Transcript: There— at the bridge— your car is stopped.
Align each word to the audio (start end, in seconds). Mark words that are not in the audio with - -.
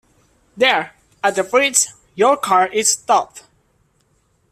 There— 0.57 0.95
at 1.23 1.35
the 1.35 1.43
bridge— 1.43 1.85
your 2.15 2.35
car 2.35 2.65
is 2.69 2.89
stopped. 2.89 3.43